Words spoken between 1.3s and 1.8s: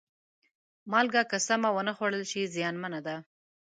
سمه